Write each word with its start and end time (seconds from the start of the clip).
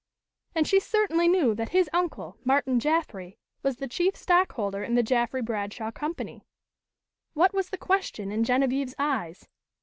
And 0.55 0.65
she 0.67 0.79
certainly 0.79 1.27
knew 1.27 1.53
that 1.53 1.69
his 1.69 1.87
uncle, 1.93 2.39
Martin 2.43 2.79
Jaffry, 2.79 3.37
was 3.61 3.77
the 3.77 3.87
chief 3.87 4.15
stockholder 4.15 4.83
in 4.83 4.95
the 4.95 5.03
Jaffry 5.03 5.43
Bradshaw 5.43 5.91
Company. 5.91 6.43
What 7.35 7.53
was 7.53 7.69
the 7.69 7.77
question 7.77 8.31
in 8.31 8.43
Genevieve's 8.43 8.95
eyes? 8.97 9.47